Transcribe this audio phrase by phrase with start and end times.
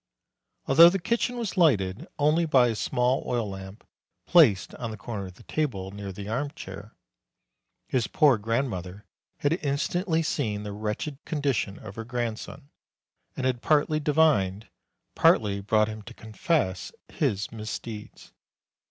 [0.65, 3.87] Although the kitchen was lighted only by a small oil lamp,
[4.25, 6.95] placed on the corner of the table, near the arm chair,
[7.87, 9.05] his poor grandmother
[9.37, 12.71] had instantly seen the wretched condition of her grandson,
[13.37, 14.05] and had partly 190 MARCH
[14.65, 14.69] divined,
[15.13, 18.33] partly brought him to confess, his misdeeds.